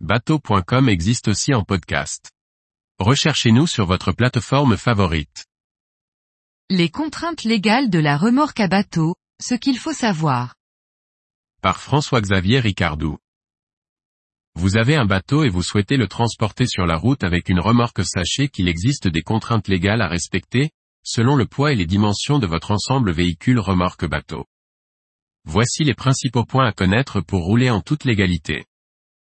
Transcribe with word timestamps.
bateau.com 0.00 0.90
existe 0.90 1.28
aussi 1.28 1.54
en 1.54 1.64
podcast. 1.64 2.30
Recherchez-nous 2.98 3.66
sur 3.66 3.86
votre 3.86 4.12
plateforme 4.12 4.76
favorite. 4.76 5.46
Les 6.68 6.90
contraintes 6.90 7.44
légales 7.44 7.88
de 7.88 7.98
la 7.98 8.18
remorque 8.18 8.60
à 8.60 8.68
bateau, 8.68 9.14
ce 9.40 9.54
qu'il 9.54 9.78
faut 9.78 9.94
savoir. 9.94 10.54
Par 11.62 11.80
François-Xavier 11.80 12.60
Ricardou. 12.60 13.16
Vous 14.54 14.76
avez 14.76 14.96
un 14.96 15.06
bateau 15.06 15.44
et 15.44 15.48
vous 15.48 15.62
souhaitez 15.62 15.96
le 15.96 16.08
transporter 16.08 16.66
sur 16.66 16.84
la 16.84 16.96
route 16.96 17.24
avec 17.24 17.48
une 17.48 17.60
remorque 17.60 18.04
sachez 18.04 18.48
qu'il 18.48 18.68
existe 18.68 19.08
des 19.08 19.22
contraintes 19.22 19.68
légales 19.68 20.02
à 20.02 20.08
respecter, 20.08 20.72
selon 21.04 21.36
le 21.36 21.46
poids 21.46 21.72
et 21.72 21.76
les 21.76 21.86
dimensions 21.86 22.38
de 22.38 22.46
votre 22.46 22.70
ensemble 22.70 23.12
véhicule 23.12 23.60
remorque 23.60 24.04
bateau. 24.04 24.44
Voici 25.44 25.84
les 25.84 25.94
principaux 25.94 26.44
points 26.44 26.66
à 26.66 26.72
connaître 26.72 27.22
pour 27.22 27.44
rouler 27.44 27.70
en 27.70 27.80
toute 27.80 28.04
légalité. 28.04 28.66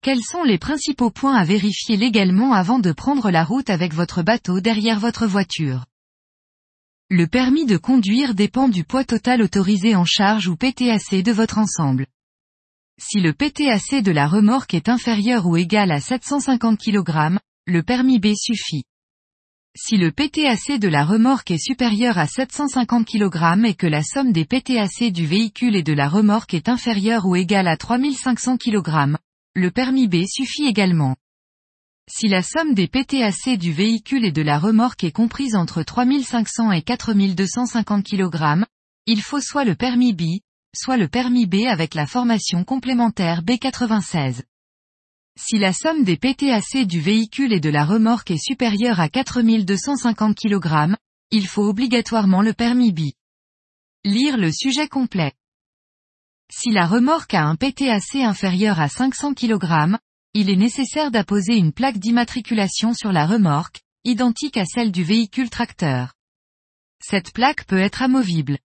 Quels 0.00 0.22
sont 0.22 0.44
les 0.44 0.58
principaux 0.58 1.10
points 1.10 1.34
à 1.34 1.44
vérifier 1.44 1.96
légalement 1.96 2.52
avant 2.52 2.78
de 2.78 2.92
prendre 2.92 3.30
la 3.30 3.42
route 3.42 3.68
avec 3.68 3.92
votre 3.92 4.22
bateau 4.22 4.60
derrière 4.60 5.00
votre 5.00 5.26
voiture? 5.26 5.86
Le 7.10 7.26
permis 7.26 7.66
de 7.66 7.76
conduire 7.76 8.34
dépend 8.34 8.68
du 8.68 8.84
poids 8.84 9.04
total 9.04 9.42
autorisé 9.42 9.96
en 9.96 10.04
charge 10.04 10.46
ou 10.46 10.56
PTAC 10.56 11.22
de 11.24 11.32
votre 11.32 11.58
ensemble. 11.58 12.06
Si 13.00 13.18
le 13.18 13.32
PTAC 13.32 14.02
de 14.02 14.12
la 14.12 14.28
remorque 14.28 14.74
est 14.74 14.88
inférieur 14.88 15.46
ou 15.46 15.56
égal 15.56 15.90
à 15.90 16.00
750 16.00 16.78
kg, 16.78 17.38
le 17.66 17.82
permis 17.82 18.20
B 18.20 18.34
suffit. 18.36 18.84
Si 19.76 19.96
le 19.96 20.12
PTAC 20.12 20.78
de 20.78 20.88
la 20.88 21.04
remorque 21.04 21.50
est 21.50 21.64
supérieur 21.64 22.18
à 22.18 22.26
750 22.28 23.04
kg 23.04 23.64
et 23.64 23.74
que 23.74 23.86
la 23.86 24.04
somme 24.04 24.30
des 24.30 24.44
PTAC 24.44 25.10
du 25.12 25.26
véhicule 25.26 25.74
et 25.74 25.82
de 25.82 25.92
la 25.92 26.08
remorque 26.08 26.54
est 26.54 26.68
inférieure 26.68 27.26
ou 27.26 27.34
égale 27.34 27.68
à 27.68 27.76
3500 27.76 28.58
kg, 28.58 29.16
le 29.58 29.70
permis 29.70 30.08
B 30.08 30.24
suffit 30.26 30.66
également. 30.66 31.16
Si 32.10 32.28
la 32.28 32.42
somme 32.42 32.74
des 32.74 32.88
PTAC 32.88 33.58
du 33.58 33.72
véhicule 33.72 34.24
et 34.24 34.32
de 34.32 34.40
la 34.40 34.58
remorque 34.58 35.04
est 35.04 35.12
comprise 35.12 35.54
entre 35.54 35.82
3500 35.82 36.72
et 36.72 36.82
4250 36.82 38.04
kg, 38.04 38.64
il 39.06 39.20
faut 39.20 39.40
soit 39.40 39.64
le 39.64 39.74
permis 39.74 40.14
B, 40.14 40.40
soit 40.74 40.96
le 40.96 41.08
permis 41.08 41.46
B 41.46 41.66
avec 41.66 41.94
la 41.94 42.06
formation 42.06 42.64
complémentaire 42.64 43.42
B96. 43.42 44.42
Si 45.38 45.58
la 45.58 45.72
somme 45.72 46.02
des 46.02 46.16
PTAC 46.16 46.86
du 46.86 47.00
véhicule 47.00 47.52
et 47.52 47.60
de 47.60 47.70
la 47.70 47.84
remorque 47.84 48.30
est 48.30 48.42
supérieure 48.42 49.00
à 49.00 49.08
4250 49.08 50.36
kg, 50.36 50.96
il 51.30 51.46
faut 51.46 51.64
obligatoirement 51.64 52.42
le 52.42 52.54
permis 52.54 52.92
B. 52.92 53.10
Lire 54.04 54.36
le 54.36 54.50
sujet 54.50 54.88
complet. 54.88 55.32
Si 56.50 56.70
la 56.70 56.86
remorque 56.86 57.34
a 57.34 57.44
un 57.44 57.56
PTAC 57.56 58.16
inférieur 58.16 58.80
à 58.80 58.88
500 58.88 59.34
kg, 59.34 59.98
il 60.34 60.48
est 60.50 60.56
nécessaire 60.56 61.10
d'apposer 61.10 61.56
une 61.56 61.72
plaque 61.72 61.98
d'immatriculation 61.98 62.94
sur 62.94 63.12
la 63.12 63.26
remorque, 63.26 63.82
identique 64.04 64.56
à 64.56 64.64
celle 64.64 64.90
du 64.90 65.04
véhicule 65.04 65.50
tracteur. 65.50 66.14
Cette 67.02 67.32
plaque 67.32 67.66
peut 67.66 67.78
être 67.78 68.02
amovible. 68.02 68.58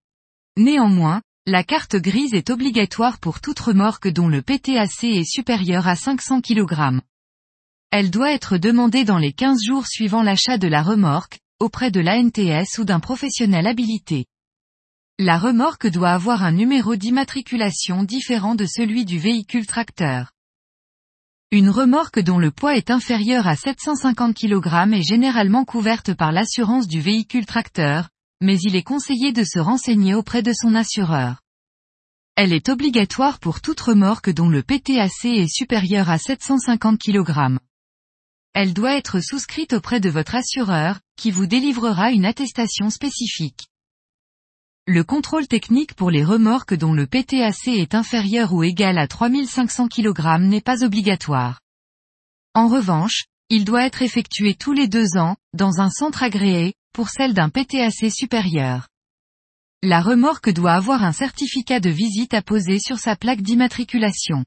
Néanmoins, 0.56 1.20
la 1.46 1.62
carte 1.62 1.96
grise 1.96 2.32
est 2.32 2.48
obligatoire 2.48 3.18
pour 3.18 3.40
toute 3.40 3.60
remorque 3.60 4.08
dont 4.08 4.28
le 4.28 4.40
PTAC 4.40 5.04
est 5.04 5.30
supérieur 5.30 5.86
à 5.86 5.94
500 5.94 6.40
kg. 6.40 7.00
Elle 7.90 8.10
doit 8.10 8.32
être 8.32 8.56
demandée 8.56 9.04
dans 9.04 9.18
les 9.18 9.32
15 9.32 9.62
jours 9.62 9.86
suivant 9.86 10.22
l'achat 10.22 10.56
de 10.56 10.68
la 10.68 10.82
remorque, 10.82 11.38
auprès 11.60 11.90
de 11.90 12.00
l'ANTS 12.00 12.78
ou 12.78 12.84
d'un 12.84 12.98
professionnel 12.98 13.66
habilité. 13.66 14.24
La 15.20 15.38
remorque 15.38 15.86
doit 15.86 16.10
avoir 16.10 16.42
un 16.42 16.50
numéro 16.50 16.96
d'immatriculation 16.96 18.02
différent 18.02 18.56
de 18.56 18.66
celui 18.66 19.04
du 19.04 19.20
véhicule 19.20 19.64
tracteur. 19.64 20.32
Une 21.52 21.70
remorque 21.70 22.18
dont 22.18 22.38
le 22.38 22.50
poids 22.50 22.76
est 22.76 22.90
inférieur 22.90 23.46
à 23.46 23.54
750 23.54 24.34
kg 24.34 24.92
est 24.92 25.06
généralement 25.06 25.64
couverte 25.64 26.14
par 26.14 26.32
l'assurance 26.32 26.88
du 26.88 27.00
véhicule 27.00 27.46
tracteur, 27.46 28.08
mais 28.40 28.58
il 28.58 28.74
est 28.74 28.82
conseillé 28.82 29.30
de 29.30 29.44
se 29.44 29.60
renseigner 29.60 30.16
auprès 30.16 30.42
de 30.42 30.52
son 30.52 30.74
assureur. 30.74 31.42
Elle 32.34 32.52
est 32.52 32.68
obligatoire 32.68 33.38
pour 33.38 33.60
toute 33.60 33.82
remorque 33.82 34.30
dont 34.30 34.48
le 34.48 34.64
PTAC 34.64 35.26
est 35.26 35.46
supérieur 35.46 36.10
à 36.10 36.18
750 36.18 36.98
kg. 36.98 37.60
Elle 38.52 38.74
doit 38.74 38.96
être 38.96 39.20
souscrite 39.20 39.74
auprès 39.74 40.00
de 40.00 40.10
votre 40.10 40.34
assureur, 40.34 40.98
qui 41.16 41.30
vous 41.30 41.46
délivrera 41.46 42.10
une 42.10 42.24
attestation 42.24 42.90
spécifique. 42.90 43.68
Le 44.86 45.02
contrôle 45.02 45.48
technique 45.48 45.94
pour 45.94 46.10
les 46.10 46.22
remorques 46.22 46.74
dont 46.74 46.92
le 46.92 47.06
PTAC 47.06 47.68
est 47.68 47.94
inférieur 47.94 48.52
ou 48.52 48.62
égal 48.62 48.98
à 48.98 49.08
3500 49.08 49.88
kg 49.88 50.38
n'est 50.40 50.60
pas 50.60 50.84
obligatoire. 50.84 51.62
En 52.52 52.68
revanche, 52.68 53.24
il 53.48 53.64
doit 53.64 53.86
être 53.86 54.02
effectué 54.02 54.54
tous 54.54 54.74
les 54.74 54.86
deux 54.86 55.16
ans, 55.16 55.36
dans 55.54 55.80
un 55.80 55.88
centre 55.88 56.22
agréé, 56.22 56.74
pour 56.92 57.08
celle 57.08 57.32
d'un 57.32 57.48
PTAC 57.48 58.12
supérieur. 58.12 58.88
La 59.82 60.02
remorque 60.02 60.50
doit 60.50 60.74
avoir 60.74 61.02
un 61.02 61.12
certificat 61.12 61.80
de 61.80 61.88
visite 61.88 62.34
apposé 62.34 62.78
sur 62.78 62.98
sa 62.98 63.16
plaque 63.16 63.40
d'immatriculation. 63.40 64.44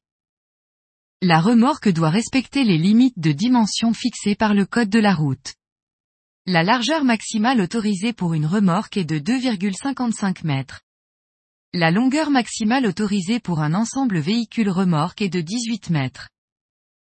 La 1.24 1.42
remorque 1.42 1.90
doit 1.90 2.12
respecter 2.12 2.64
les 2.64 2.78
limites 2.78 3.18
de 3.18 3.32
dimension 3.32 3.92
fixées 3.92 4.36
par 4.36 4.54
le 4.54 4.68
code 4.68 4.90
de 4.90 5.00
la 5.00 5.16
route. 5.16 5.57
La 6.50 6.64
largeur 6.64 7.04
maximale 7.04 7.60
autorisée 7.60 8.14
pour 8.14 8.34
une 8.34 8.46
remorque 8.46 8.96
est 8.96 9.04
de 9.04 9.20
2,55 9.20 10.46
mètres. 10.46 10.80
La 11.74 11.92
longueur 11.92 12.30
maximale 12.30 12.86
autorisée 12.86 13.42
pour 13.42 13.60
un 13.60 13.74
ensemble 13.74 14.20
véhicule-remorque 14.20 15.22
est 15.22 15.28
de 15.28 15.42
18 15.42 15.90
mètres. 15.90 16.30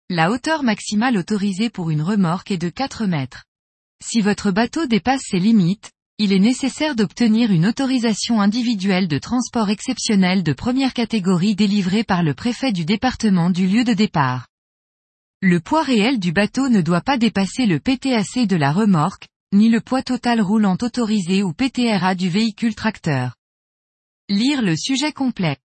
La 0.09 0.31
hauteur 0.31 0.63
maximale 0.63 1.17
autorisée 1.17 1.69
pour 1.69 1.91
une 1.91 2.01
remorque 2.01 2.49
est 2.49 2.57
de 2.57 2.69
4 2.69 3.05
mètres. 3.05 3.45
Si 4.03 4.21
votre 4.21 4.49
bateau 4.49 4.87
dépasse 4.87 5.21
ces 5.29 5.37
limites, 5.37 5.91
il 6.17 6.33
est 6.33 6.39
nécessaire 6.39 6.95
d'obtenir 6.95 7.51
une 7.51 7.67
autorisation 7.67 8.41
individuelle 8.41 9.07
de 9.07 9.19
transport 9.19 9.69
exceptionnel 9.69 10.41
de 10.41 10.53
première 10.53 10.95
catégorie 10.95 11.53
délivrée 11.53 12.03
par 12.03 12.23
le 12.23 12.33
préfet 12.33 12.71
du 12.71 12.85
département 12.85 13.51
du 13.51 13.67
lieu 13.67 13.83
de 13.83 13.93
départ. 13.93 14.47
Le 15.43 15.59
poids 15.59 15.83
réel 15.83 16.17
du 16.17 16.31
bateau 16.31 16.67
ne 16.67 16.81
doit 16.81 17.01
pas 17.01 17.19
dépasser 17.19 17.67
le 17.67 17.79
PTAC 17.79 18.47
de 18.47 18.55
la 18.55 18.71
remorque, 18.71 19.27
ni 19.53 19.69
le 19.69 19.81
poids 19.81 20.01
total 20.01 20.41
roulant 20.41 20.77
autorisé 20.81 21.43
ou 21.43 21.53
PTRA 21.53 22.15
du 22.15 22.27
véhicule 22.27 22.73
tracteur. 22.73 23.35
Lire 24.29 24.63
le 24.63 24.75
sujet 24.75 25.11
complet. 25.11 25.57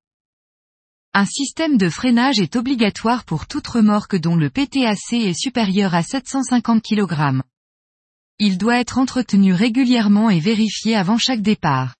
Un 1.15 1.25
système 1.25 1.79
de 1.79 1.89
freinage 1.89 2.39
est 2.39 2.55
obligatoire 2.57 3.25
pour 3.25 3.47
toute 3.47 3.67
remorque 3.67 4.17
dont 4.17 4.37
le 4.37 4.51
PTAC 4.51 4.99
est 5.13 5.33
supérieur 5.33 5.95
à 5.95 6.03
750 6.03 6.83
kg. 6.83 7.41
Il 8.39 8.59
doit 8.59 8.79
être 8.79 8.99
entretenu 8.99 9.55
régulièrement 9.55 10.29
et 10.29 10.39
vérifié 10.39 10.97
avant 10.97 11.17
chaque 11.17 11.41
départ. 11.41 11.95